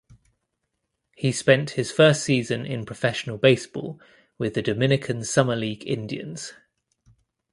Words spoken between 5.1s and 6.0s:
Summer League